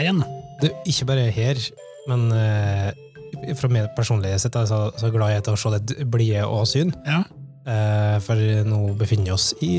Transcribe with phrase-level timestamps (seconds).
[0.00, 0.24] er det er her igjen.
[0.60, 1.60] Det, ikke bare her,
[2.10, 5.60] men uh, fra min personlige sett er jeg så, så glad jeg er til å
[5.60, 6.90] se det blide åsyn.
[7.06, 7.22] Ja.
[7.68, 9.72] Uh, for nå befinner vi oss i,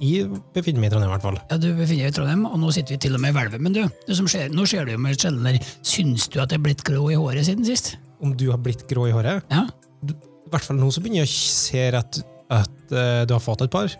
[0.00, 0.12] i
[0.54, 1.38] befinner meg i Trondheim, i hvert fall.
[1.50, 3.62] ja, Du befinner deg i Trondheim, og nå sitter vi til og med i hvelvet.
[3.62, 5.60] Men du, det som skjer, nå ser du jo med sjelden der.
[5.86, 7.96] Syns du at jeg er blitt grå i håret siden sist?
[8.22, 9.66] Om du har blitt grå i håret Ja,
[10.04, 10.14] I
[10.52, 13.72] hvert fall nå så begynner jeg å se at, at uh, du har fått et
[13.72, 13.92] par.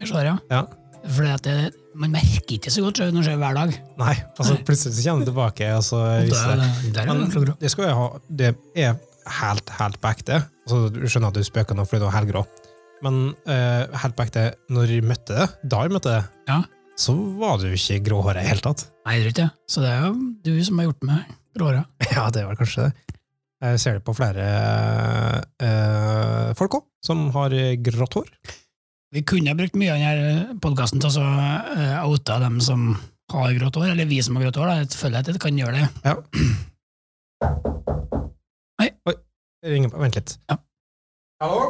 [0.00, 0.36] jeg ser, ja.
[0.50, 0.64] Ja.
[1.08, 1.56] Fordi at det,
[1.98, 3.74] man merker ikke så godt når det skjer hver dag.
[3.98, 5.68] Nei, altså plutselig så kommer det tilbake.
[5.78, 7.04] Og så Og viser da, det.
[7.10, 7.56] Men det grå.
[7.60, 8.08] det skal jeg ha.
[8.40, 8.50] Det
[8.84, 8.96] er
[9.40, 10.40] helt, helt på ekte.
[10.68, 12.44] Altså, du skjønner at du spøker nå fordi du er helgrå.
[13.04, 16.60] Men uh, helt på ekte, når jeg møtte det, da jeg møtte det, Ja.
[16.98, 18.86] så var du ikke gråhåra i det hele tatt.
[19.06, 19.50] Nei, det er ikke det.
[19.70, 20.14] Så det er jo
[20.48, 21.84] du som har gjort meg gråhåra.
[22.14, 23.18] Ja, det var kanskje det.
[23.58, 24.44] Jeg ser det på flere
[25.62, 28.28] uh, folk òg, som har grått hår.
[29.08, 32.90] Vi kunne ha brukt mye av denne podkasten til å så, eh, oute dem som
[33.32, 34.68] har grått hår, eller vi som har grått hår.
[34.68, 34.74] Da.
[34.82, 35.88] Jeg føler at jeg kan gjøre det.
[36.04, 36.14] Ja.
[38.82, 38.90] Hei.
[39.08, 39.14] Oi,
[39.64, 40.02] jeg ringer på.
[40.02, 40.34] Vent litt.
[40.50, 40.58] Ja.
[41.40, 41.62] Hallo?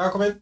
[0.00, 0.40] Ja, kom inn.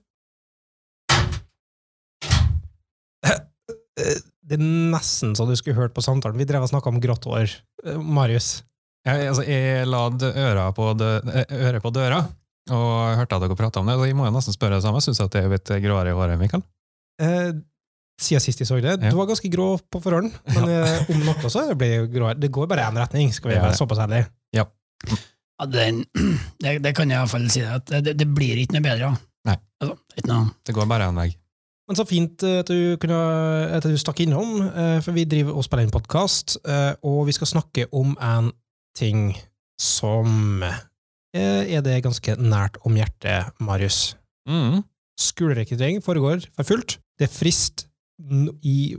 [4.45, 6.37] Det er nesten så du skulle hørt på samtalen.
[6.37, 7.51] Vi drev og snakka om grått hår.
[7.87, 8.63] Eh, Marius.
[9.05, 12.23] Jeg, altså, jeg la øra på dø, eh, øret på døra
[12.73, 13.99] og jeg hørte at dere prata om det.
[13.99, 15.03] så Jeg må jo nesten spørre det samme.
[15.05, 16.63] Syns du at det er litt gråere i håret, Mikael?
[17.21, 17.51] Eh,
[18.21, 19.11] siden sist jeg så det, Ja.
[19.11, 20.87] du var ganske grå på forhånd, men ja.
[21.11, 22.33] om noe så blir det grå.
[22.39, 23.79] Det går bare én retning, skal vi være ja.
[23.79, 24.31] såpass ærlige.
[24.55, 26.05] Ja, den,
[26.63, 27.63] det, det kan jeg iallfall si.
[27.63, 29.11] At det, det blir ikke noe bedre.
[29.47, 29.57] Nei.
[29.83, 30.53] Altså, ikke noe.
[30.67, 31.31] Det går bare én vei.
[31.89, 33.21] Men så fint eh, at du, kunne,
[33.77, 36.57] at du stakk innom, eh, for vi driver og spiller inn podkast,
[37.05, 38.51] og vi skal snakke om en
[38.97, 39.35] ting
[39.81, 40.81] som eh,
[41.35, 44.15] er det ganske nært om hjertet, Marius.
[44.49, 44.83] Mm.
[45.21, 46.99] Skolerekruttering foregår for fullt.
[47.19, 47.87] Det er frist
[48.63, 48.95] i,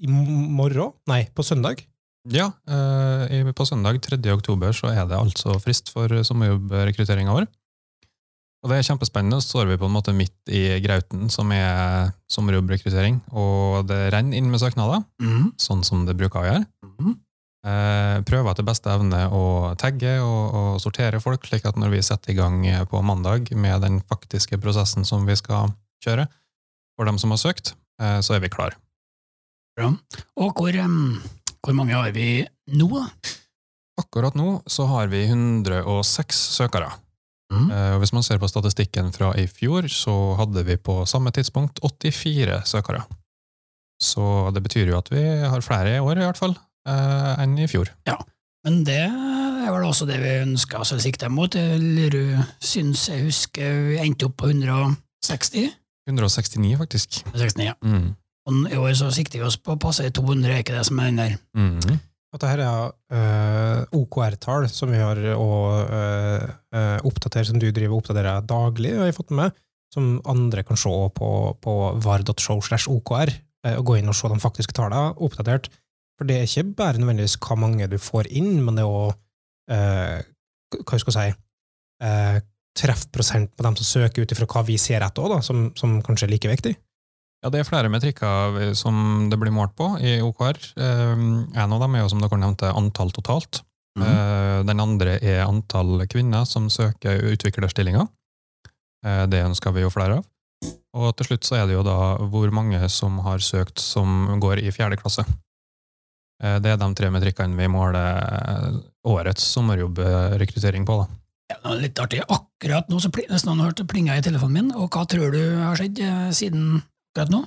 [0.00, 1.84] i morgen, nei, på søndag.
[2.28, 4.18] Ja, eh, på søndag 3.
[4.34, 7.48] oktober så er det altså frist for sommerjobbrekrutteringa vår.
[8.60, 9.40] Og det er kjempespennende.
[9.40, 14.36] Så står vi på en måte midt i grauten, som er sommerjobbrekruttering, og det renner
[14.36, 15.54] inn med søknader, mm.
[15.60, 16.64] sånn som det bruker å gjøre.
[17.00, 17.18] mhm.
[17.60, 22.04] Eh, prøver etter beste evne å tagge og, og sortere folk, slik at når vi
[22.04, 26.24] setter i gang på mandag med den faktiske prosessen som vi skal kjøre,
[26.96, 28.78] for dem som har søkt, eh, så er vi klar.
[29.76, 29.92] Bra.
[30.40, 31.20] Og hvor, um,
[31.60, 33.36] hvor mange har vi nå, da?
[34.00, 36.90] Akkurat nå så har vi 106 søkere.
[37.52, 37.66] Mm.
[37.68, 41.32] Eh, og hvis man ser på statistikken fra i fjor, så hadde vi på samme
[41.34, 43.04] tidspunkt 84 søkere.
[44.00, 46.56] Så det betyr jo at vi har flere i år, i hvert fall,
[46.88, 47.90] eh, enn i fjor.
[48.08, 48.18] Ja,
[48.66, 51.54] Men det er vel også det vi ønska oss å sikte mot.
[51.54, 55.70] Lerud syns jeg husker vi endte opp på 160?
[56.10, 57.22] 169, faktisk.
[57.32, 57.76] 69, ja.
[57.84, 58.12] Mm.
[58.48, 61.00] Og i år så sikter vi oss på å passe 200, er ikke det som
[61.00, 61.34] er den der?
[61.56, 61.98] Mm.
[62.30, 65.50] At dette er uh, OKR-tall som vi har å
[65.82, 66.44] uh,
[66.76, 69.56] uh, oppdatere, som du driver og oppdaterer daglig, har jeg fått med,
[69.90, 73.32] som andre kan se på, på var.show slash OKR,
[73.66, 75.66] eh, og gå inn og se de faktiske tallene oppdatert.
[76.20, 79.14] For det er ikke bare nødvendigvis hva mange du får inn, men det er òg
[79.72, 80.18] eh,
[80.76, 81.30] hva jeg si
[82.04, 82.36] eh,
[82.76, 85.96] treffprosent på dem som søker ut ifra hva vi ser etter, også, da, som, som
[86.04, 86.74] kanskje er like viktig.
[87.40, 90.60] Ja, det er flere metrikker som det blir målt på i OKR.
[90.76, 91.24] Eh,
[91.56, 93.64] en av dem er jo, som dere nevnte, antall totalt.
[93.98, 98.06] Mm Eh, Den andre er antall kvinner som søker utviklerstillinger.
[99.06, 100.26] Eh, Det ønsker vi jo flere av.
[100.94, 104.60] Og til slutt så er det jo da hvor mange som har søkt som går
[104.60, 105.24] i fjerde klasse.
[106.40, 110.98] Eh, Det er de tre metrikkene vi måler årets sommerjobbrekruttering på.
[111.02, 111.06] da.
[111.50, 112.22] Ja, litt artig.
[112.28, 115.40] Akkurat nå så pling, nesten han hørte plinga i telefonen min, og hva tror du
[115.58, 117.40] har skjedd eh, siden akkurat nå?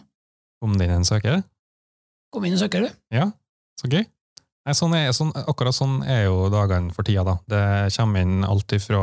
[0.61, 1.43] Kom det inn en søker?
[2.33, 2.89] Kom inn og søker, du.
[3.13, 3.29] Ja,
[3.79, 4.03] så gøy.
[4.63, 7.23] Nei, sånn er, sånn, akkurat sånn er jo dagene for tida.
[7.27, 7.35] da.
[7.51, 9.01] Det kommer inn alt fra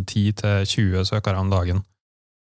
[0.00, 1.82] 10 til 20 søkere om dagen.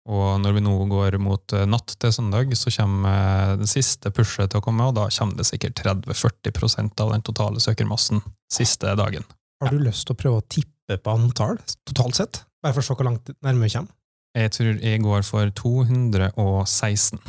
[0.07, 4.11] Og når vi nå går mot eh, natt til søndag, så kommer eh, det siste
[4.15, 8.93] pushet til å komme, og da kommer det sikkert 30-40% av den totale søkermassen siste
[8.99, 9.27] dagen.
[9.59, 11.59] Har du lyst til å prøve å tippe på antall
[11.89, 12.41] totalt sett?
[12.63, 13.93] Bare for å se hvor langt nærmere vi kommer?
[14.37, 17.19] Jeg tror jeg går for 216.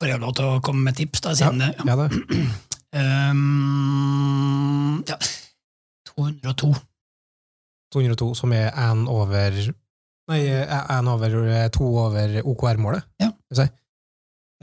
[0.00, 2.08] Får jeg lov til å komme med tips, da, siden det Ja, det.
[2.94, 5.18] Um, ja.
[6.14, 6.72] 202.
[7.94, 9.58] 202, som er én over
[10.30, 11.34] Nei, én over
[11.74, 13.04] to over OKR-målet.
[13.20, 13.28] Ja.
[13.52, 13.66] si.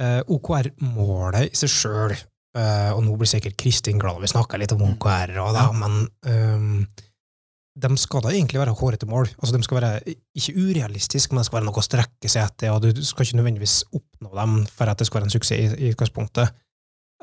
[0.02, 2.16] Eh, OKR-målet i seg sjøl,
[2.96, 5.72] og nå blir sikkert Kristin glad vi snakker litt om OKR, og da, Ja.
[5.78, 6.88] men um,
[7.80, 9.30] de skal da egentlig være hårete mål.
[9.40, 12.74] Altså, de skal være ikke urealistiske, men det skal være noe å strekke seg etter,
[12.74, 15.94] og du skal ikke nødvendigvis oppnå dem for at det skal være en suksess i,
[15.94, 16.52] utgangspunktet.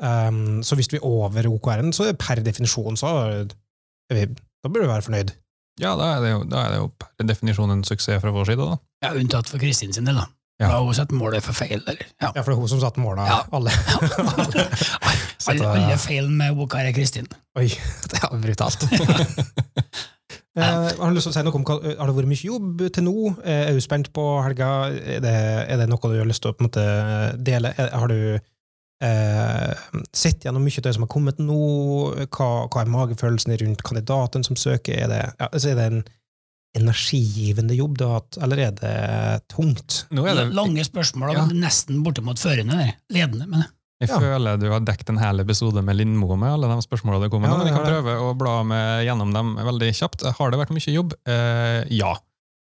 [0.01, 4.25] Um, så hvis vi er over OKR-en, så er per definisjon så er vi,
[4.63, 5.35] da bør vi være fornøyd.
[5.79, 8.51] Ja, da er det jo, da er det jo per definisjon en suksess fra vår
[8.51, 8.77] side, da.
[9.05, 10.27] Ja, Unntatt for Kristin sin del, da.
[10.59, 10.67] Ja.
[10.67, 11.79] Da har hun satt målet for feil.
[11.79, 12.03] Eller?
[12.19, 12.33] Ja.
[12.35, 13.25] Ja, for det er hun som satte måla.
[13.29, 13.37] Ja.
[13.55, 13.71] Alle.
[13.71, 14.65] alle,
[15.47, 17.29] Alle, alle feil med boka er Kristin.
[17.57, 17.69] Oi,
[18.11, 18.83] det er brutalt.
[20.59, 22.81] Eh, har du lyst til å si noe om hva, har det vært mye jobb
[22.91, 23.13] til nå?
[23.47, 24.69] Er du spent på helga?
[24.91, 25.35] Er det,
[25.71, 26.85] er det noe du har lyst til å på en måte
[27.39, 27.71] dele?
[27.79, 28.19] Er, har du
[29.01, 29.73] eh,
[30.13, 31.59] sett gjennom mye av det som har kommet nå?
[32.29, 34.93] Hva, hva er magefølelsen rundt kandidaten som søker?
[35.05, 36.03] Er det, ja, altså er det en
[36.77, 40.03] energigivende jobb, du har hatt, eller er det tungt?
[40.13, 41.45] Nå er det, Lange spørsmål, Ja.
[41.49, 42.77] nesten bortimot førende.
[42.77, 42.93] der.
[43.09, 43.65] Ledende, men
[43.99, 44.19] jeg Ja.
[44.19, 47.47] føler du har dekket en hel episode med Lindmo med alle de spørsmålene det kommer
[47.49, 50.21] Ja, nå, men jeg kan prøve å bla med gjennom dem veldig kjapt.
[50.37, 51.13] Har det vært mye jobb?
[51.27, 52.13] Eh, ja.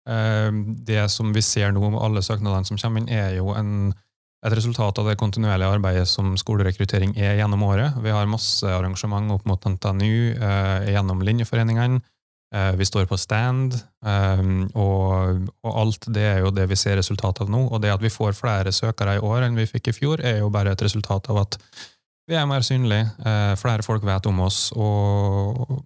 [0.08, 3.94] Eh, det som vi ser nå med alle søknadene som kommer inn, er jo en,
[4.40, 7.98] et resultat av det kontinuerlige arbeidet som skolerekruttering er gjennom året.
[8.00, 12.00] Vi har masse arrangement opp mot NTNU, eh, gjennom linjeforeningene.
[12.54, 13.76] Eh, vi står på stand,
[14.06, 14.40] eh,
[14.74, 17.66] og, og alt det er jo det vi ser resultatet av nå.
[17.68, 20.40] Og det at vi får flere søkere i år enn vi fikk i fjor, er
[20.40, 21.60] jo bare et resultat av at
[22.30, 25.80] vi er mer synlige, eh, flere folk vet om oss, og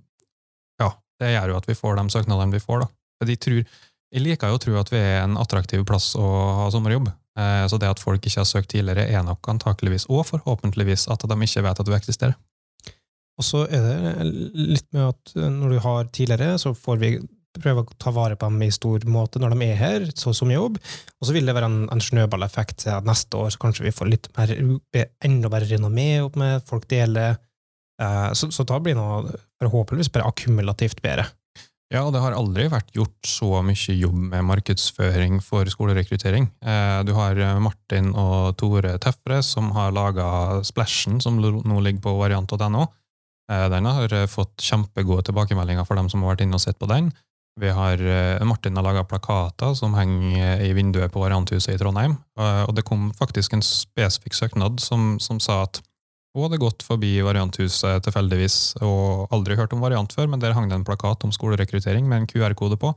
[0.81, 0.91] ja,
[1.21, 2.89] det gjør jo at vi får de søknadene vi får, da.
[3.19, 3.61] For tror,
[4.15, 6.27] jeg liker jo å tro at vi er en attraktiv plass å
[6.61, 7.09] ha sommerjobb.
[7.39, 11.25] Eh, Så det at folk ikke har søkt tidligere, er nok antakeligvis, og forhåpentligvis, at
[11.27, 12.37] de ikke vet at du eksisterer.
[13.39, 17.17] Og så er det litt med at når du har tidligere, så får vi
[17.63, 20.51] prøve å ta vare på dem i stor måte når de er her, så som
[20.51, 20.79] jobb.
[21.21, 24.11] Og så vil det være en, en snøballeffekt at neste år så kanskje vi får
[24.11, 24.55] litt mer,
[25.25, 27.39] enda bedre renommé opp med, folk deler.
[28.03, 31.29] Eh, så, så da blir det forhåpentligvis bare akkumulativt bedre.
[31.93, 36.49] Ja, det har aldri vært gjort så mye jobb med markedsføring for skolerekruttering.
[36.65, 42.01] Eh, Du har eh, Martin og Tore Tefre som har laga Splashen, som nå ligger
[42.01, 42.87] på variant.no.
[43.53, 46.89] Eh, Den har fått kjempegode tilbakemeldinger for dem som har vært inne og sett på
[46.91, 47.13] den.
[47.61, 48.01] Vi har,
[48.43, 52.17] Martin har laga plakater som henger i vinduet på Varianthuset i Trondheim.
[52.35, 55.79] Og det kom faktisk en spesifikk søknad som, som sa at
[56.35, 60.67] hun hadde gått forbi Varianthuset tilfeldigvis og aldri hørt om Variant før, men der hang
[60.71, 62.91] det en plakat om skolerekruttering med en QR-kode på.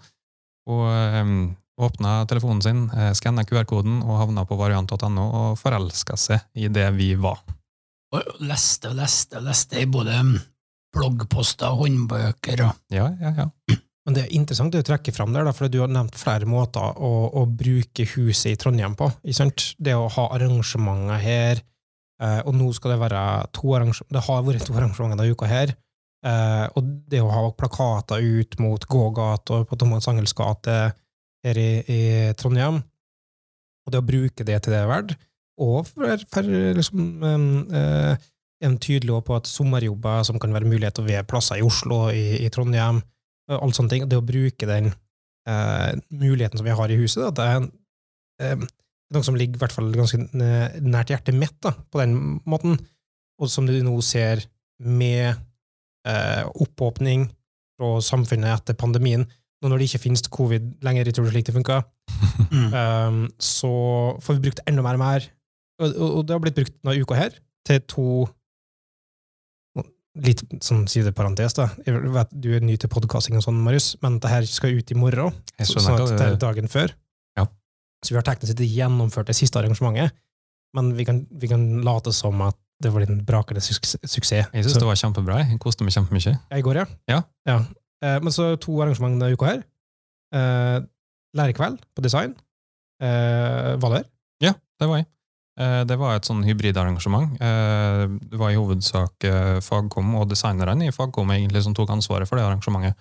[0.68, 6.42] Og um, åpna telefonen sin, eh, skanna QR-koden og havna på variant.no og forelska seg
[6.58, 7.44] i det vi var.
[8.16, 10.16] og leste og leste og leste i både
[10.96, 12.64] bloggposter og håndbøker.
[12.64, 13.50] og Ja, ja, ja.
[14.08, 16.80] Men det er interessant det du trekker fram der, for du har nevnt flere måter
[16.80, 19.10] å, å bruke huset i Trondheim på.
[19.28, 19.66] Ikke sant?
[19.78, 21.62] Det å ha arrangementer her,
[22.24, 23.24] eh, og nå skal det være
[23.56, 25.74] to arrangementer, det har vært to arrangementer denne uka her,
[26.28, 30.78] eh, og det å ha plakater ut mot gågata på Thomas Angels gate
[31.46, 32.02] her i, i
[32.40, 32.82] Trondheim,
[33.88, 35.18] og det å bruke det til det er verdt,
[35.58, 36.46] og for, for
[36.78, 37.06] liksom,
[37.74, 38.26] eh,
[38.66, 42.50] en tydelig på at sommerjobber som kan være muligheter ved plasser i Oslo, i, i
[42.54, 43.02] Trondheim,
[43.50, 44.08] og alt sånne ting.
[44.10, 47.70] Det å bruke den eh, muligheten som vi har i huset, da, det er en,
[48.42, 48.68] eh,
[49.14, 52.16] noe som ligger i hvert fall ganske eh, nært hjertet mitt, da, på den
[52.50, 52.78] måten,
[53.40, 54.44] og som du nå ser
[54.84, 55.36] med
[56.08, 57.28] eh, oppåpning
[57.78, 59.24] fra samfunnet etter pandemien,
[59.62, 61.86] nå når det ikke finnes covid lenger, jeg tror det slik det funker,
[62.48, 62.72] Mm.
[62.80, 63.70] Um, så
[64.24, 65.26] får vi brukt enda mer og mer.
[65.82, 67.36] Og, og, og det har blitt brukt denne uka her
[67.68, 68.06] til to
[70.18, 71.68] Litt sånn sideparentes, da.
[71.86, 74.90] Jeg vet, du er ny til podkasting og sånn, Marius, men det her skal ut
[74.90, 75.36] i morgen.
[75.60, 76.90] Så- sånn at det er dagen før.
[77.98, 78.06] Ja.
[78.06, 80.14] Så vi har teknisk sett gjennomført det siste arrangementet,
[80.78, 84.52] men vi kan, vi kan late som at det var en brakende su suksess.
[84.54, 85.40] Jeg syns det var kjempebra.
[85.50, 86.36] Jeg koste meg kjempemye.
[86.52, 86.78] ja, I går,
[87.10, 87.24] ja.
[87.50, 87.56] Ja.
[88.06, 89.64] Eh, men så to arrangement denne uka her.
[90.34, 90.82] Eh,
[91.34, 92.36] lærekveld på design.
[93.02, 94.04] Eh, der?
[94.42, 95.08] Ja, det var jeg.
[95.60, 97.34] Eh, Det var et sånn hybridarrangement.
[97.42, 102.28] Eh, Det var i hovedsak eh, Fagkom og designerne i Fagkom egentlig som tok ansvaret
[102.30, 102.94] for det arrangementet.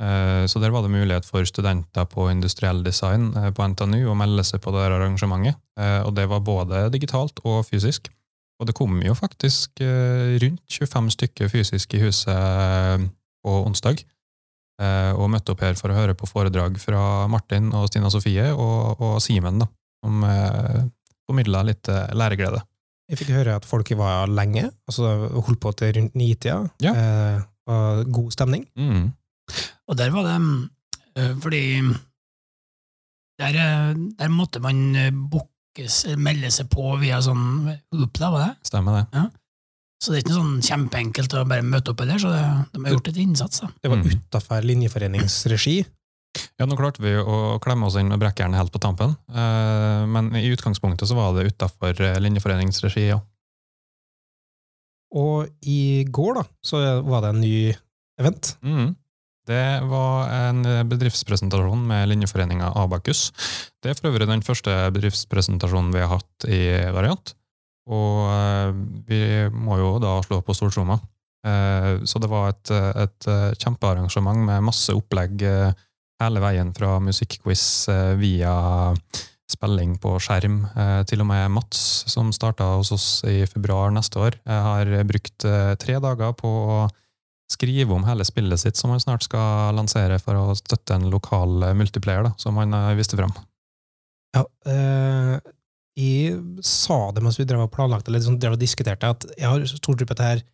[0.00, 4.16] Eh, Så der var det mulighet for studenter på industriell design eh, på NTNU å
[4.18, 5.58] melde seg på det der arrangementet.
[5.78, 8.08] Eh, Og det var både digitalt og fysisk.
[8.60, 13.08] Og det kom jo faktisk rundt 25 stykker fysisk i huset
[13.42, 14.04] på onsdag.
[15.18, 19.00] Og møtte opp her for å høre på foredrag fra Martin og Stina Sofie og,
[19.02, 19.66] og Simen, da,
[20.04, 20.22] som
[21.26, 22.62] formidla litt læreglede.
[23.10, 26.60] Jeg fikk høre at folk var lenge, altså holdt på til rundt nitida.
[26.84, 26.92] Ja.
[26.94, 28.62] Eh, og god stemning.
[28.78, 29.10] Mm.
[29.92, 30.36] Og der var det
[31.20, 31.62] eh, fordi
[33.42, 37.44] der, eh, der måtte man eh, bookes, melde seg på via sånn
[37.92, 38.52] Hoopla, var det?
[38.70, 39.22] Stemmer det.
[40.02, 42.44] Så det er ikke sånn kjempeenkelt å bare møte opp heller, så det,
[42.74, 43.60] de har gjort et innsats.
[43.62, 43.68] da.
[43.84, 44.08] Det var Mm.
[44.10, 45.76] utafor linjeforeningsregi.
[46.58, 50.32] Ja, nå klarte vi å klemme oss inn med brekkjernet helt på tampen, eh, men
[50.34, 51.94] i utgangspunktet så var det utafor
[52.24, 53.20] linjeforeningsregi, ja.
[55.12, 57.74] Og i går da, så var det en ny
[58.18, 58.56] event.
[58.64, 58.94] Mm.
[59.48, 63.30] Det var en bedriftspresentasjon med linjeforeninga Abakus.
[63.82, 66.60] Det er for øvrig den første bedriftspresentasjonen vi har hatt i
[66.94, 67.34] Variant.
[67.90, 68.68] Og eh,
[69.08, 71.00] vi må jo da slå på stortromma.
[71.42, 75.74] Eh, Så det var et, et eh, kjempearrangement med masse opplegg eh,
[76.22, 78.54] hele veien fra musikkquiz eh, via
[79.50, 80.62] spilling på skjerm.
[80.70, 84.94] Eh, Til og med Mats, som starta hos oss i februar neste år, eh, har
[85.08, 86.82] brukt eh, tre dager på å
[87.52, 91.68] skrive om hele spillet sitt, som han snart skal lansere for å støtte en lokal
[91.68, 93.34] eh, multiplayer, da, som han eh, viste fram.
[94.32, 95.36] Ja, eh,
[96.00, 99.48] jeg sa det mens vi drev og planlagte, eller liksom drev og diskuterte, at jeg
[99.48, 100.44] har stor tro på dette her.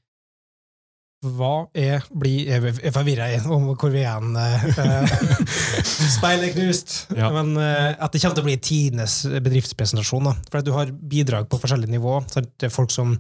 [1.27, 4.37] Hva er blir Jeg er forvirra om hvor vi er hen.
[4.39, 5.33] eh,
[6.15, 6.95] Speilet er knust.
[7.17, 7.33] Ja.
[7.35, 10.29] Men eh, at det kommer til å bli tidenes bedriftspresentasjon.
[10.31, 10.37] Da.
[10.47, 12.21] For at du har bidrag på forskjellige nivå.
[12.31, 13.17] Så det er folk som,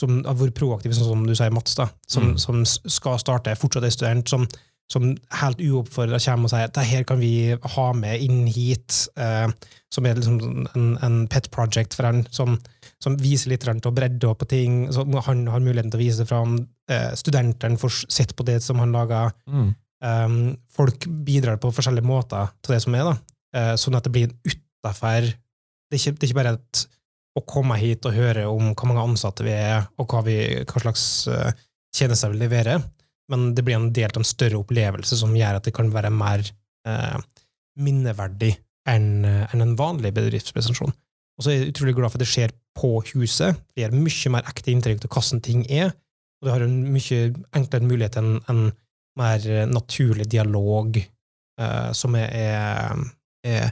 [0.00, 2.38] som hvor proaktive, sånn som du sier, Mats, da, som, Mm.
[2.38, 4.46] som skal starte, fortsatt er student, som,
[4.90, 9.08] som helt uoppfordra kommer og sier at her kan vi ha med inn hit.
[9.16, 9.48] eh,
[9.94, 12.56] som er liksom en, en pet project for han, som,
[13.02, 14.88] som viser litt til bredde på ting.
[14.90, 16.56] Så han har muligheten til å vise det fram.
[16.90, 19.30] Eh, studentene får sett på det som han lager.
[19.46, 19.74] Mm.
[20.02, 23.14] eh, folk bidrar på forskjellige måter til det som er, da.
[23.54, 25.30] Eh, sånn at det blir utafor
[25.94, 26.86] det, det er ikke bare et,
[27.34, 30.82] å komme hit og høre om hvor mange ansatte vi er, og hva, vi, hva
[30.84, 31.64] slags eh,
[31.94, 32.82] tjenester vi leverer,
[33.32, 36.12] men det blir en del av en større opplevelse som gjør at det kan være
[36.14, 36.44] mer
[36.86, 37.18] eh,
[37.80, 38.52] minneverdig
[38.90, 40.92] enn en, en vanlig bedriftspresentasjon.
[41.34, 43.58] Og så er jeg utrolig glad for at det skjer på huset.
[43.74, 45.90] Det gir mye mer ekte inntrykk til hvordan ting er,
[46.38, 47.20] og det har en mye
[47.56, 48.64] enklere mulighet til en,
[49.14, 52.32] mer eh, naturlig dialog eh, som er,
[53.46, 53.68] er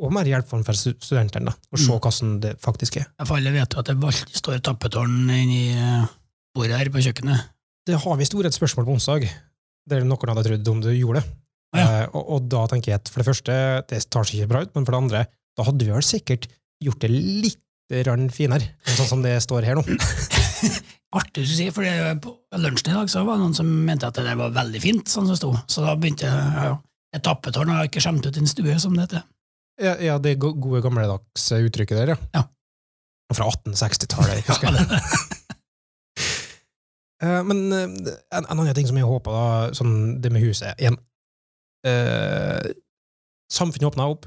[0.00, 2.00] og mer hjelp for studentene, og se Mm.
[2.00, 3.06] hvordan det faktisk er.
[3.18, 6.06] Ja, For alle vet jo at det alltid står tappetårn inni eh,
[6.56, 7.50] bordet her på kjøkkenet.
[7.86, 9.28] Det har vi et spørsmål på onsdag,
[9.88, 11.28] der noen hadde trodd om du gjorde det.
[11.76, 12.02] Ja.
[12.02, 13.52] Eh, og, og da tenker jeg at for det første,
[13.88, 15.26] det tar seg ikke bra ut, men for det andre,
[15.56, 16.48] da hadde vi vel sikkert
[16.80, 19.82] gjort det litt finere, sånn som det står her nå.
[21.18, 21.82] Artig å si, for
[22.22, 24.80] på lunsjen i dag så var det noen som mente at det der var veldig
[24.82, 25.50] fint, sånn som det sto.
[25.66, 26.76] Så da begynte jeg ja,
[27.10, 29.24] Et tappetårn har ikke skjemt ut en stue, som det heter.
[29.80, 32.18] Ja, ja det go- gode gammeldags uttrykket der, ja.
[32.36, 32.42] Ja.
[33.34, 34.74] Fra 1860-tallet, husker.
[34.74, 35.02] jeg.
[37.22, 40.78] Eh, Men eh, en, en annen ting som jeg håper, da, sånn det med huset
[40.80, 40.96] igjen,
[41.86, 42.70] eh,
[43.52, 44.24] Samfunnet åpner opp.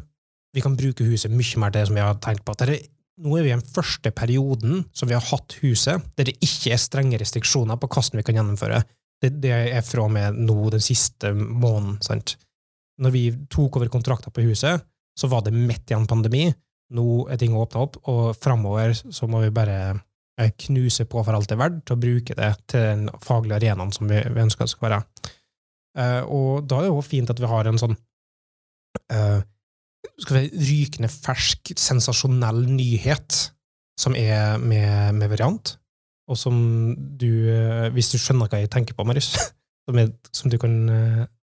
[0.53, 2.53] Vi kan bruke huset mye mer til det som vi har tenkt på.
[2.53, 2.83] at det er,
[3.23, 6.73] nå er vi i den første perioden som vi har hatt huset, der det ikke
[6.75, 8.83] er strenge restriksjoner på hvordan vi kan gjennomføre.
[9.23, 11.97] Det, det er fra og med nå den siste måneden.
[12.03, 12.35] sant?
[13.01, 14.83] Når vi tok over kontrakter på huset,
[15.19, 16.47] så var det midt i en pandemi.
[16.93, 19.77] Nå er ting åpna opp, og framover så må vi bare
[20.39, 23.61] eh, knuse på for alt det er verdt til å bruke det til den faglige
[23.61, 25.01] arenaen som vi, ønsker det skal være.
[25.97, 27.95] Eh, og da er det jo fint at vi har en sånn
[29.13, 29.39] eh,
[30.21, 33.39] skal vi rykende fersk, sensasjonell nyhet
[33.99, 35.75] som er med, med variant,
[36.29, 36.55] og som
[37.19, 37.29] du,
[37.93, 39.31] hvis du skjønner hva jeg tenker på, Marius,
[39.85, 40.75] som, er, som du kan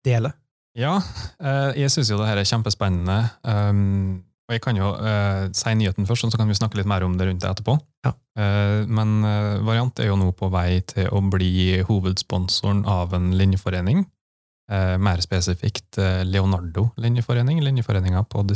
[0.07, 0.33] dele.
[0.79, 0.99] Ja,
[1.43, 3.19] eh, jeg syns jo det her er kjempespennende.
[3.43, 7.05] Um, og jeg kan jo eh, si nyheten først, så kan vi snakke litt mer
[7.07, 7.77] om det rundt det etterpå.
[8.07, 8.11] Ja.
[8.39, 9.21] Eh, men
[9.67, 14.07] Variant er jo nå på vei til å bli hovedsponsoren av en linjeforening.
[14.71, 15.99] Mer spesifikt
[16.31, 18.47] Leonardo linjeforening, linjeforeninga for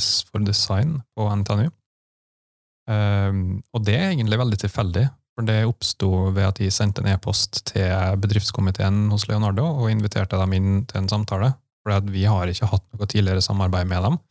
[0.46, 1.72] design på NTNU.
[2.90, 3.32] Eh,
[3.72, 5.04] og det er egentlig veldig tilfeldig,
[5.34, 10.38] for det oppsto ved at de sendte en e-post til bedriftskomiteen hos Leonardo og inviterte
[10.40, 11.54] dem inn til en samtale.
[11.84, 14.22] For vi har ikke hatt noe tidligere samarbeid med dem.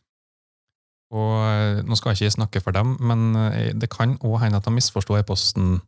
[1.14, 4.60] Og eh, Nå skal jeg ikke snakke for dem, men eh, det kan òg hende
[4.60, 5.78] at de misforsto e-posten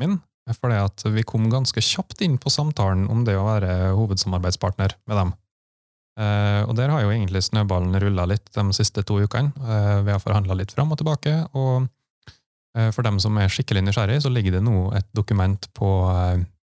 [0.00, 0.18] min.
[0.52, 0.68] For
[1.14, 5.32] vi kom ganske kjapt inn på samtalen om det å være hovedsamarbeidspartner med dem.
[6.20, 9.54] Eh, og der har jo egentlig snøballen rulla litt de siste to ukene.
[10.04, 11.40] Vi har forhandla litt fram og tilbake.
[11.56, 11.90] og
[12.74, 15.90] for dem som er skikkelig nysgjerrig, så ligger det nå et dokument på,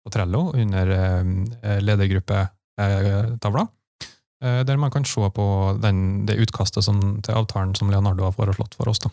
[0.00, 0.88] på Trello under
[1.84, 3.66] ledergruppetavla,
[4.38, 5.44] der man kan se på
[5.82, 9.00] den, det utkastet som, til avtalen som Leonardo har foreslått for oss.
[9.02, 9.10] Da.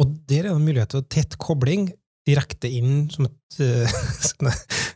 [0.00, 1.90] Og der er det mulighet til tett kobling
[2.28, 4.54] direkte inn som et, uh,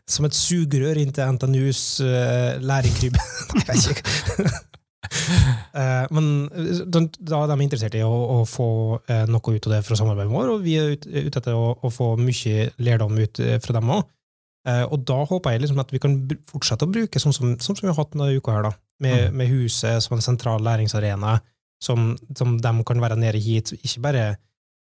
[0.09, 3.27] som et sugerør inn til NTNUs uh, læringkrybbe.
[3.67, 4.63] Nei, jeg vet ikke.
[5.77, 8.69] uh, men eh, da er de interessert i å, å få
[9.07, 11.73] eh, noe ut av det fra samarbeidet vårt, og vi er ute ut etter å,
[11.79, 14.07] å få mye lærdom ut eh, fra dem òg.
[14.67, 16.17] Og da håper jeg liksom at vi kan
[16.51, 18.73] fortsette å bruke sånn som, sånn som vi har hatt denne uka her, da.
[19.05, 21.37] Med, med huset som en sentral læringsarena,
[21.85, 24.25] som, som de kan være nede hit, ikke bare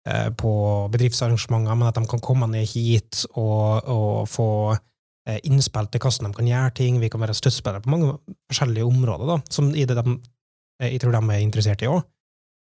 [0.07, 0.51] eh, på
[0.91, 6.29] bedriftsarrangementer, men at de kan komme ned hit og, og få eh, innspill til hvordan
[6.29, 7.01] de kan gjøre ting.
[7.01, 8.15] Vi kan være støttespillere på mange
[8.51, 10.17] forskjellige områder, da, som i det de,
[10.81, 12.03] eh, jeg tror de er interessert i òg.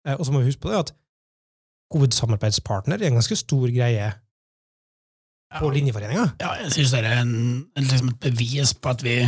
[0.08, 0.94] Og så må vi huske på det at
[1.92, 4.06] hovedsamarbeidspartner er en ganske stor greie
[5.56, 6.26] på Linjeforeninga.
[6.42, 7.36] Ja, jeg synes det er en,
[7.78, 9.20] liksom et bevis på at vi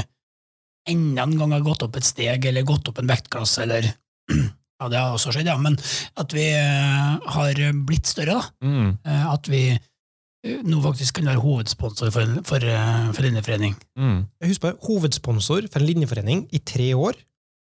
[0.89, 3.87] enda en gang har gått opp et steg, eller gått opp en vektklasse, eller
[4.79, 5.77] ja, det har også skjedd, ja, men
[6.19, 8.65] at vi uh, har blitt større, da.
[8.65, 8.91] Mm.
[9.05, 12.67] Uh, at vi uh, nå faktisk kan være hovedsponsor for, for,
[13.15, 13.77] for linjeforening.
[13.99, 14.21] Mm.
[14.49, 17.19] Husk på, hovedsponsor for en linjeforening i tre år,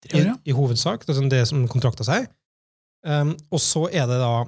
[0.06, 0.34] Tre år, ja.
[0.44, 2.28] i, i hovedsak, det er sånn det som kontrakta seg.
[3.06, 4.44] Um, og så er det da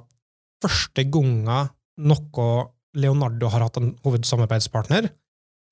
[0.63, 1.63] første gonga
[2.05, 2.49] noe
[2.95, 5.09] Leonardo har hatt en hovedsamarbeidspartner,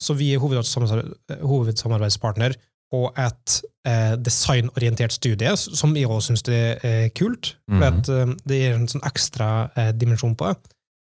[0.02, 2.56] så vi er hovedsamarbeidspartner,
[2.88, 7.56] på et eh, designorientert studie, som jeg også syns er kult.
[7.68, 7.84] For Mhm.
[7.84, 10.56] at, eh, det gir en sånn ekstra eh, dimensjon på det.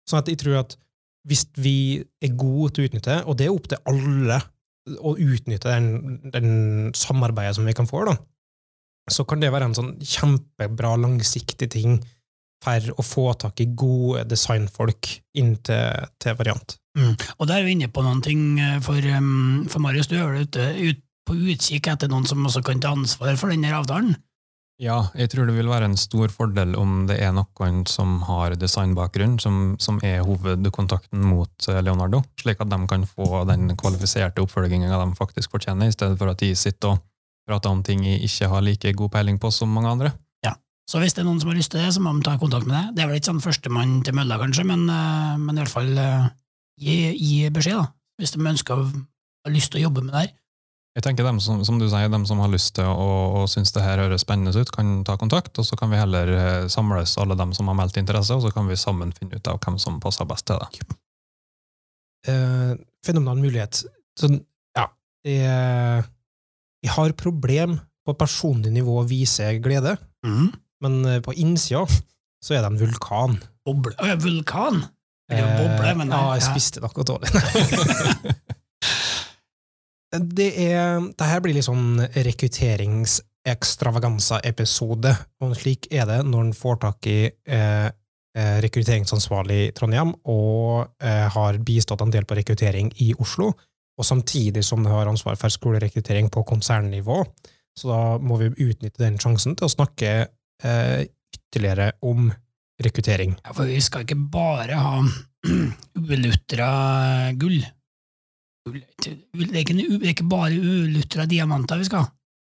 [0.07, 0.75] Sånn at jeg tror at
[1.27, 4.41] hvis vi er gode til å utnytte, og det er opp til alle
[5.00, 8.17] å utnytte den, den samarbeidet som vi kan få, da,
[9.10, 12.03] så kan det være en sånn kjempebra, langsiktig ting
[12.63, 16.77] for å få tak i gode designfolk inn til, til variant.
[16.93, 20.43] Og der er vi inne på noen ting, eh, for, um, for Marius, du er
[20.43, 24.17] ute ut, på utkikk etter noen som også kan ta ansvar for denne avtalen?
[24.82, 28.55] Ja, jeg tror det vil være en stor fordel om det er noen som har
[28.60, 34.43] designbakgrunn, som, som er hovedkontakten mot eh, Leonardo, slik at de kan få den kvalifiserte
[34.43, 37.01] oppfølginga de faktisk fortjener, i stedet for at de sitter og
[37.48, 40.13] prater om ting jeg ikke har like god peiling på som mange andre.
[40.90, 42.68] Så hvis det er noen som har lyst til det, så må de ta kontakt
[42.68, 42.94] med deg.
[42.96, 45.92] Det er vel ikke sånn førstemann til mølla, kanskje, men, eh, men i hvert fall
[45.98, 46.30] eh,
[46.84, 47.88] gi, gi beskjed, da.
[48.20, 48.88] Hvis de ønsker å
[49.44, 50.32] har lyst til å jobbe med det her.
[50.94, 53.08] Jeg tenker dem som, som du sier, dem som har lyst til å,
[53.40, 56.30] og syns det her høres spennende ut, kan ta kontakt, og så kan vi heller
[56.36, 59.50] eh, samles alle dem som har meldt interesse, og så kan vi sammen finne ut
[59.50, 61.00] av hvem som passer best til det.
[62.30, 63.82] Eh, fenomenal mulighet.
[64.19, 64.30] Så,
[64.78, 64.86] ja,
[65.26, 66.06] jeg,
[66.86, 69.98] jeg har problem på personlig nivå å vise glede,
[70.84, 71.86] men eh, på innsida
[72.43, 73.38] så er det en vulkan.
[73.63, 73.96] Boble.
[73.98, 74.84] Å vulkan!
[75.32, 76.19] Jo boble, men nei.
[76.19, 77.30] ja, jeg spiste noe dårlig.
[80.38, 80.84] det er
[81.15, 81.89] Det her blir litt sånn
[82.28, 90.12] rekrutteringsekstravaganza-episode, og slik er det når en får tak i eh, eh, rekrutteringsansvarlig i Trondheim
[90.30, 90.69] og
[91.02, 93.48] eh, har bistått en del på rekruttering i Oslo,
[93.93, 97.17] og samtidig som det har ansvar for skolerekruttering på konsernnivå.
[97.78, 100.28] Så da må vi utnytte den sjansen til å snakke eh,
[100.63, 102.32] ytterligere om
[102.84, 103.36] rekruttering.
[103.43, 104.95] Ja, for vi skal ikke bare ha
[105.99, 106.69] ulutra
[107.39, 107.62] gull.
[108.63, 112.12] Det er ikke, det er ikke bare ulutra diamanter vi skal ha.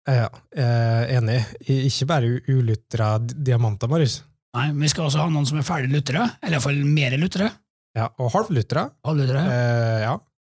[0.08, 1.42] Ja, eh, enig.
[1.68, 4.22] Ikke bare ulutra di- diamanter, Marius.
[4.56, 7.50] Nei, men vi skal også ha noen som er ferdig lutra, eller iallfall mer lutra.
[7.98, 8.86] Ja, og halvlutra.
[9.04, 9.42] Halvlutra.
[9.52, 10.14] Eh, ja.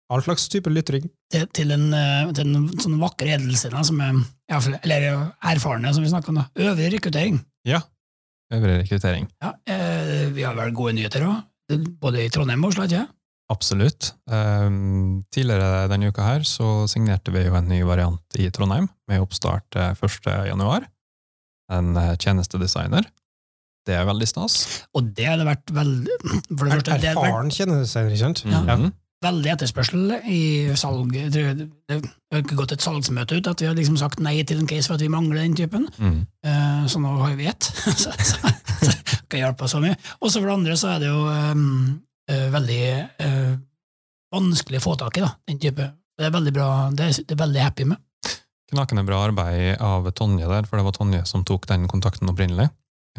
[0.10, 1.06] All slags type lytring.
[1.30, 4.80] Til, til, en, eh, til en sånn vakker edelse, da, som er i hvert fall-
[4.82, 6.36] eller erfarne, som vi snakker om.
[6.42, 6.48] da.
[6.58, 7.38] Øvrig rekruttering.
[7.68, 7.82] Ja.
[8.52, 9.28] Øvrig rekruttering.
[9.44, 11.44] Ja, eh, vi har vel gode nyheter òg,
[12.02, 13.16] både i Trondheim og Oslo, ikke sant?
[13.52, 14.12] Absolutt.
[14.30, 19.22] Um, tidligere denne uka her så signerte vi jo en ny variant i Trondheim, med
[19.22, 20.28] oppstart eh, 1.
[20.52, 20.86] januar.
[21.72, 23.06] En eh, tjenestedesigner.
[23.88, 24.84] Det er veldig stas.
[24.94, 26.18] Og det hadde vært veldig
[26.58, 28.44] For det Er, første, erfaren tjenestedesigner, ikke sant?
[28.46, 28.62] Ja.
[28.78, 28.94] Mhm.
[29.24, 30.42] Veldig etterspørsel i
[30.80, 31.12] salg.
[31.12, 31.98] Det det
[32.32, 34.88] har ikke gått et salgsmøte ut at vi har liksom sagt nei til en case
[34.88, 35.88] for at vi mangler den typen.
[35.98, 36.20] Mm.
[36.46, 37.64] Eh, Så nå har vi ett.
[38.04, 38.14] Så
[38.80, 39.98] så kan hjelpe oss så mye.
[40.24, 42.84] Og så for det andre så er det jo um, veldig
[43.22, 43.58] uh,
[44.34, 45.86] vanskelig å få tak i, da, den type.
[46.18, 48.00] Det er veldig bra, det er det er veldig happy med.
[48.72, 52.70] Knakende bra arbeid av Tonje der, for det var Tonje som tok den kontakten opprinnelig,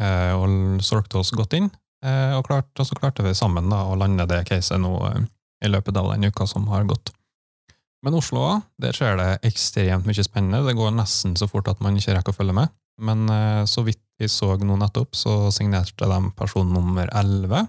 [0.01, 1.67] og solgte oss godt inn.
[2.01, 4.93] Og, klart, og så klarte vi sammen da, å lande det caset nå
[5.61, 7.11] i løpet av den uka som har gått.
[8.03, 10.63] Men Oslo òg, der skjer det ekstremt mye spennende.
[10.65, 12.71] Det går nesten så fort at man ikke rekker å følge med.
[13.01, 17.67] Men eh, så vidt vi så nå nettopp, så signerte de person nummer 11.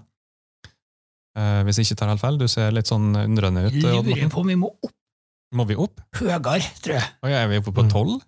[1.37, 3.77] Eh, hvis jeg ikke tar helt feil, du ser litt sånn undrende ut.
[3.77, 4.93] Odd Lurer på om vi må opp
[5.53, 6.01] Må vi opp?
[6.17, 7.07] høyere, tror jeg.
[7.23, 7.93] Og er vi oppe på Mm.
[7.93, 8.21] 12?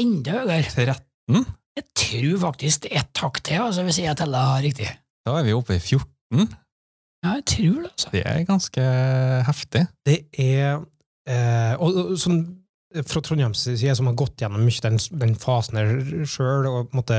[0.00, 0.64] Enda høyere.
[0.72, 1.44] 13?
[1.76, 4.88] Jeg tror faktisk det er et takk til, altså, hvis jeg teller riktig.
[5.28, 6.48] Da er vi oppe i 14.
[7.24, 8.12] Ja, jeg tror det, altså.
[8.14, 8.86] Det er ganske
[9.46, 9.84] heftig.
[10.08, 10.80] Det er
[11.28, 12.40] eh, og, og sånn
[13.06, 16.96] fra Trondheims side, som har gått gjennom mye den, den fasen der sjøl, og på
[16.96, 17.18] en måte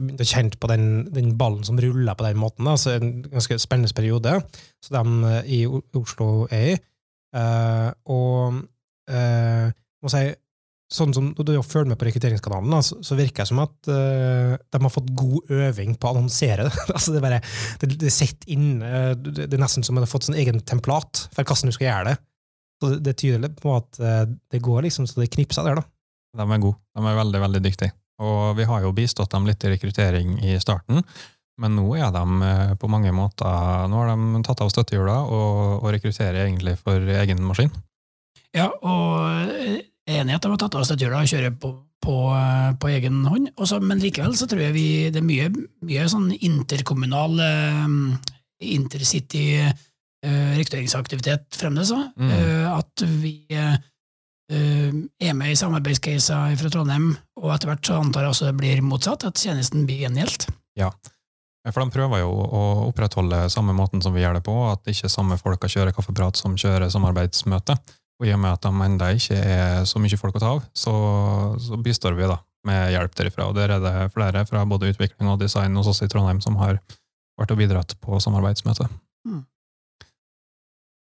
[0.00, 2.64] begynt å kjent på den, den ballen som ruller på den måten.
[2.64, 2.76] Da.
[2.80, 4.38] Så en ganske spennende periode,
[4.80, 6.78] så de eh, i Oslo er i.
[7.36, 8.62] Eh, og
[9.12, 9.68] eh,
[10.00, 10.24] må si,
[10.90, 14.80] sånn som du følger med på rekrutteringskanalen, altså, så, virker det som at uh, de
[14.82, 16.72] har fått god øving på å annonsere det.
[16.96, 17.40] altså det, er bare,
[17.82, 20.58] det, det sitter inne, det, det er nesten som om de har fått sin egen
[20.66, 22.16] templat for hvordan du skal gjøre det.
[22.80, 25.78] Så det, det tyder litt på at uh, det går liksom så det knipser der,
[25.78, 25.86] da.
[26.40, 26.78] De er gode.
[26.96, 27.94] De er veldig, veldig dyktige.
[28.20, 31.00] Og vi har jo bistått dem litt i rekruttering i starten,
[31.60, 35.88] men nå er de på mange måter Nå har de tatt av støttehjula og, og
[35.92, 37.72] rekrutterer egentlig for egen maskin.
[38.56, 41.70] Ja, og eh, om å ta av av støttehjula og kjøre på,
[42.04, 45.50] på, eh, på egen hånd, Også, men likevel så tror jeg vi, det er mye,
[45.86, 47.86] mye sånn interkommunal eh,
[48.60, 51.94] intercity uh, rekrutteringsaktivitet fremdeles.
[52.20, 52.34] Mm.
[52.74, 53.78] At vi eh,
[54.50, 58.82] er med i samarbeidscaser fra Trondheim, og etter hvert så antar jeg også det blir
[58.84, 60.48] motsatt, at tjenesten blir gjengjeldt.
[60.78, 60.90] Ja,
[61.70, 65.12] For de prøver jo å opprettholde samme måten som vi gjør det på, at ikke
[65.12, 67.76] samme folka kjører kaffeprat som kjører samarbeidsmøte.
[68.20, 70.64] Og i og med at de ennå ikke er så mye folk å ta av,
[70.76, 70.94] så,
[71.56, 72.36] så bistår vi da
[72.68, 73.46] med hjelp derifra.
[73.48, 76.58] Og der er det flere fra både utvikling og design hos oss i Trondheim som
[76.60, 76.76] har
[77.40, 78.90] vært og bidratt på samarbeidsmøte.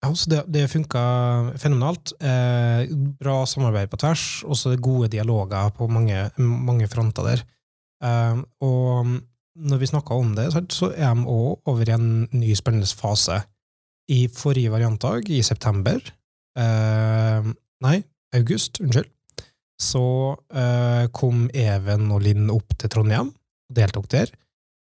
[0.01, 1.01] Ja, så det, det funka
[1.61, 2.15] fenomenalt.
[2.17, 2.87] Eh,
[3.19, 7.43] bra samarbeid på tvers, også gode dialoger på mange, mange fronter der.
[8.01, 9.11] Eh, og
[9.61, 13.43] når vi snakka om det, så er de òg over i en ny spennende fase.
[14.09, 15.99] I forrige variantdag, i september
[16.55, 17.97] Nei,
[18.35, 19.09] august, unnskyld.
[19.81, 20.03] Så
[20.53, 24.31] eh, kom Even og Linn opp til Trondheim og deltok der.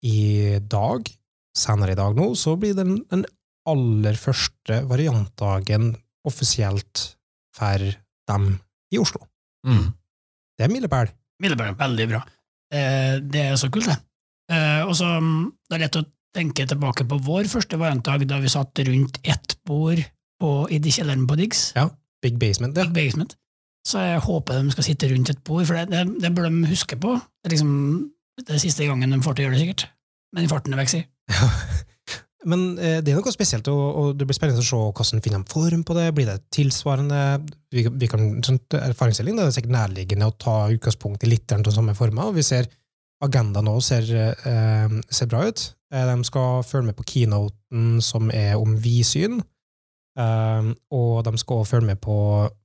[0.03, 1.07] I dag,
[1.55, 3.23] senere i dag nå, så blir det den, den
[3.69, 5.93] aller første variantdagen
[6.27, 7.05] offisielt
[7.55, 7.85] for
[8.27, 8.49] dem
[8.91, 9.23] i Oslo.
[9.67, 9.93] Mm.
[10.57, 11.13] Det er milepæl.
[11.43, 11.77] Milepæl.
[11.79, 12.23] veldig bra.
[12.73, 13.99] Eh, det er så kult, det.
[14.51, 18.41] Eh, og så mm, Det er lett å tenke tilbake på vår første variantdag, da
[18.43, 20.01] vi satt rundt ett bord
[20.43, 21.69] på, i de kjelleren på Diggs.
[21.77, 21.87] Ja,
[22.23, 22.85] Big basement, ja.
[22.87, 23.35] Big basement.
[23.87, 26.69] Så jeg håper de skal sitte rundt et bord, for det, det, det bør de
[26.71, 27.17] huske på.
[27.43, 27.73] Det er liksom
[28.41, 29.89] det er siste gangen de får til å gjøre det, sikkert.
[30.33, 31.01] Men i farten er vekk, si.
[32.49, 35.43] Men eh, det er noe spesielt, og, og det blir spennende å se hvordan finner
[35.43, 36.07] de form på det.
[36.15, 37.19] Blir det tilsvarende?
[37.71, 41.69] Vi, vi kan, sånt, erfaringsdeling det er sikkert nærliggende å ta utgangspunkt i litt av
[41.71, 42.31] samme former.
[42.31, 42.67] og Vi ser
[43.23, 45.63] agendaen nå ser, eh, ser bra ut.
[45.93, 49.39] Eh, de skal følge med på keynoten som er om vidsyn,
[50.19, 52.17] eh, og de skal også følge med på,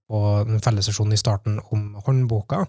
[0.08, 2.64] på den fellessesjonen i starten om håndboka.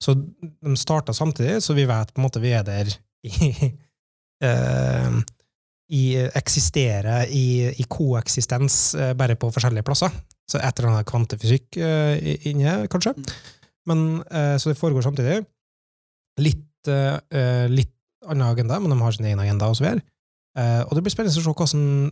[0.00, 2.88] Så de starta samtidig, så vi vet på en måte vi er der
[3.28, 3.70] i,
[4.44, 5.20] uh,
[6.00, 6.04] i
[6.40, 10.14] eksistere i, i koeksistens, uh, bare på forskjellige plasser.
[10.48, 12.16] Så et eller annet kvantefysikk uh,
[12.48, 13.14] inne, kanskje.
[13.88, 15.38] Men, eh, så det foregår samtidig.
[16.38, 16.88] Litt,
[17.72, 20.04] litt annen agenda, men de har sin egen agenda og så videre.
[20.84, 22.10] Og det blir spennende å se hvordan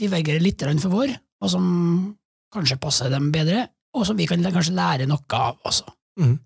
[0.00, 1.10] divergerer litt for vår,
[1.44, 1.64] og som
[2.54, 5.86] kanskje passer dem bedre, og som vi kan kanskje lære noe av også.
[6.22, 6.38] Mm.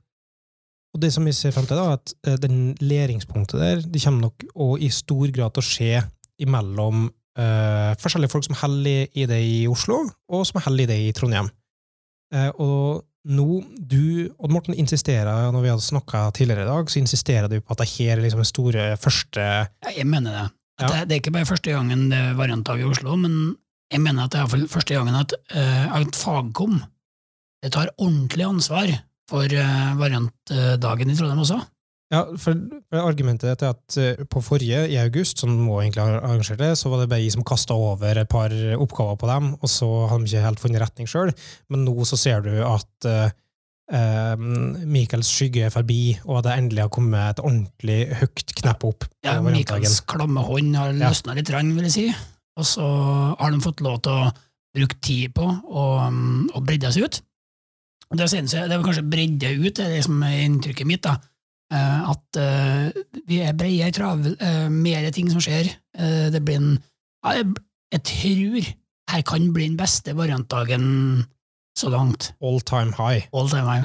[0.96, 4.20] Og det som vi ser frem til, da, at eh, den læringspunktet der, det kommer
[4.28, 6.02] nok å i stor grad til å skje
[6.42, 10.98] imellom uh, forskjellige folk som holder i det i Oslo, og som holder i det
[11.06, 11.50] i Trondheim.
[12.34, 12.82] Uh, og
[13.28, 13.46] nå,
[13.76, 17.74] du, Odd Morten, insisterer, når vi hadde snakka tidligere i dag, så insisterer du på
[17.74, 20.46] at det her er liksom den store første Ja, Jeg mener det.
[20.78, 20.86] Ja.
[20.92, 23.56] det, det er ikke bare første gangen det er variantdag i Oslo, men
[23.90, 26.78] jeg mener at det er første gangen at, uh, at Fagkom
[27.66, 28.92] tar ordentlig ansvar
[29.28, 31.58] for eh, variantdagen i Trondheim også.
[32.08, 32.56] Ja, for
[32.96, 36.88] argumentet er at eh, på forrige, i august, som må egentlig ha arrangert det, så
[36.88, 40.32] var det BI som kasta over et par oppgaver på dem, og så hadde de
[40.32, 41.34] ikke helt funnet retning sjøl.
[41.68, 43.36] Men nå så ser du at eh,
[43.92, 44.34] eh,
[44.88, 49.08] Michaels skygge er forbi, og at det endelig har kommet et ordentlig høyt knepp opp.
[49.28, 49.36] Ja.
[49.44, 51.12] Michaels klamme hånd har Ja.
[51.36, 52.08] litt, rann, vil jeg si.
[52.58, 52.88] Og så
[53.38, 54.32] har de fått lov til å
[54.74, 57.20] bruke tid på å, å bredde seg ut.
[58.16, 61.04] Det, synes jeg, det er kanskje bredde ut, det er det som er inntrykket mitt.
[61.04, 61.18] da.
[61.68, 65.68] Eh, At eh, vi er bredere, travel, uh, mer ting som skjer.
[65.98, 67.48] Eh, det blir en ja, jeg,
[67.92, 68.68] jeg tror
[69.08, 70.86] her kan bli den beste variantdagen
[71.78, 72.32] så langt.
[72.44, 73.28] All time high.
[73.32, 73.84] All time high.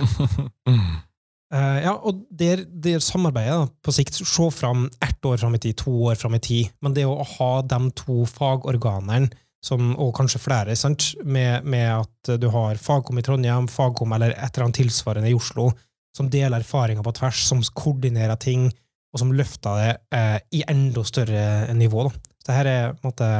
[1.52, 5.63] uh, ja, og der, der samarbeidet da, på sikt, se fram ett år fram i
[5.63, 9.32] tid, to år fram i tid, men det å ha de to fagorganene,
[9.63, 14.34] som, og kanskje flere, sant, med, med at du har Fagkom i Trondheim, Fagkom eller
[14.36, 15.69] et eller annet tilsvarende i Oslo,
[16.15, 18.67] som deler erfaringer på tvers, som koordinerer ting,
[19.13, 22.08] og som løfter det eh, i enda større nivå.
[22.08, 22.34] Da.
[22.38, 23.34] Så det her er på en måte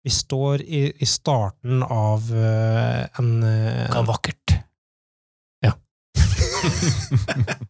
[0.00, 3.42] Vi står i, i starten av uh, en
[3.92, 4.54] Hva vakkert.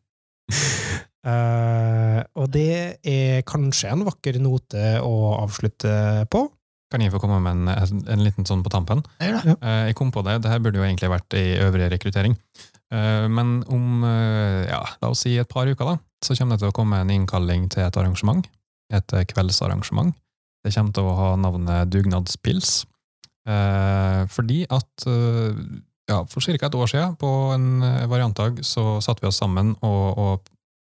[1.26, 2.70] eh, Og det
[3.06, 5.92] er kanskje en vakker note å avslutte
[6.32, 6.40] på.
[6.90, 9.00] Kan jeg få komme med en, en, en liten sånn på tampen?
[9.22, 9.38] Ja.
[9.54, 12.34] Eh, Jeg kom på det, det her burde jo egentlig vært i øvrig rekruttering.
[12.90, 16.64] Eh, Men om, eh, ja, la oss si et par uker da, så kommer det
[16.64, 18.46] til å komme en innkalling til et arrangement.
[18.92, 20.14] Et eh, kveldsarrangement.
[20.64, 22.84] Det kommer til å ha navnet Dugnadspils.
[24.30, 25.06] Fordi at
[26.06, 26.66] ja, for ca.
[26.66, 30.50] et år siden, på en variantdag, så satte vi oss sammen og, og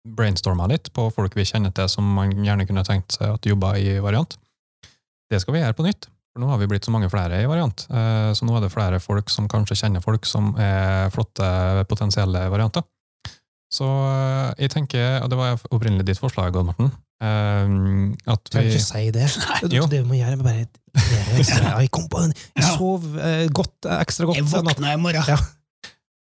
[0.03, 3.77] brainstorma litt på folk vi kjenner til som man gjerne kunne tenkt seg at jobba
[3.79, 4.35] i variant.
[5.31, 6.09] Det skal vi gjøre på nytt.
[6.33, 7.85] For nå har vi blitt så mange flere i variant.
[7.93, 11.45] Eh, Så nå er det flere folk som kanskje kjenner folk som er flotte
[11.89, 12.81] potensielle varianter.
[13.73, 16.91] Så eh, jeg tenker, og det var opprinnelig ditt forslag, Odd Morten,
[17.23, 18.13] vi...
[18.29, 19.27] at Trenger vi ikke si det.
[19.69, 19.85] Det, Jo.
[19.89, 20.65] det vi må gjøre, er bare
[21.63, 22.33] ja, Jeg kom på den!
[22.57, 24.37] Jeg sov eh, godt, eh, ekstra godt.
[24.41, 25.29] Jeg våkna i morgen.
[25.29, 25.37] Ja.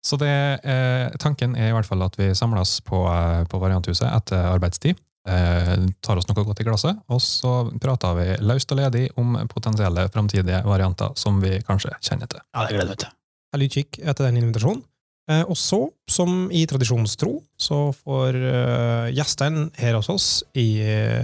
[0.04, 0.30] Så det,
[0.66, 4.96] eh, tanken er i hvert fall at vi samles på, eh, på Varianthuset etter arbeidstid,
[4.96, 9.36] eh, tar oss noe godt i glasset, og så prater vi løst og ledig om
[9.46, 12.42] potensielle framtidige varianter som vi kanskje kjenner til.
[12.50, 13.12] Ja, det gleder jeg meg til.
[13.52, 14.82] Jeg lytkikk etter den invitasjonen.
[15.30, 15.78] Eh, og så,
[16.10, 21.22] som i tradisjonstro, så får eh, gjestene her hos oss i eh,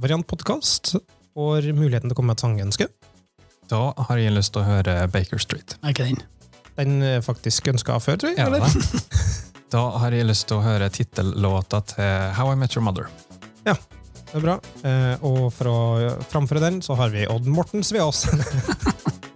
[0.00, 0.94] Variantpodkast
[1.36, 2.88] får muligheten til å komme med et sangønske.
[3.70, 5.76] Da har jeg lyst til å høre Baker Street.
[5.84, 6.22] Er ikke den?
[6.80, 8.40] Den eh, faktisk ønska før, tror jeg.
[8.40, 8.64] Ja, eller?
[9.70, 13.06] Da har jeg lyst til å høre tittellåta til How I Met Your Mother.
[13.66, 13.76] Ja,
[14.30, 14.56] Det er bra.
[14.86, 15.78] Eh, og for å
[16.30, 18.24] framføre den, så har vi Odd Mortens ved oss.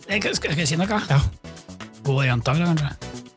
[0.07, 1.01] skal, skal jeg si noe?
[1.11, 1.21] Ja.
[2.05, 3.34] God variantdag, da, kanskje?